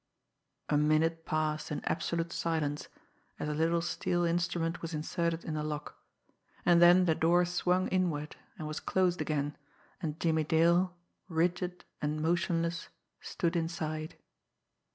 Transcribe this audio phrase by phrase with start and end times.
[0.67, 2.87] A minute passed in absolute silence,
[3.37, 5.95] as a little steel instrument was inserted in the lock
[6.65, 9.55] and then the door swung inward and was dosed again,
[10.01, 14.15] and Jimmie Dale, rigid and motionless, stood inside.